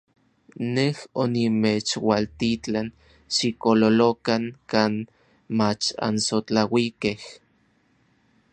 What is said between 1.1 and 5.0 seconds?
onimechualtitlan xikololokan kan